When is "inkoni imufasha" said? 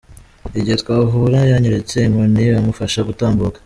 2.01-2.99